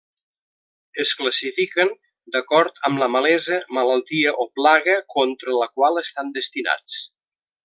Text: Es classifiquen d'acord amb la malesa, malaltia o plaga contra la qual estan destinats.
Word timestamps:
Es 1.03 1.11
classifiquen 1.17 1.91
d'acord 2.35 2.81
amb 2.89 3.03
la 3.03 3.11
malesa, 3.17 3.59
malaltia 3.81 4.35
o 4.45 4.49
plaga 4.61 4.99
contra 5.19 5.59
la 5.63 5.69
qual 5.77 6.03
estan 6.07 6.35
destinats. 6.41 6.99